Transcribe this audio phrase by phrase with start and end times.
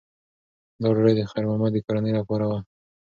[0.81, 2.59] دا ډوډۍ د خیر محمد د کورنۍ لپاره وه.